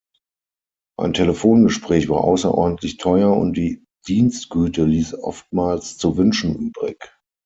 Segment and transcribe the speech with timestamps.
[0.97, 6.97] Ein Telefongespräch war außerordentlich teuer und die Dienstgüte ließ oftmals zu wünschen übrig.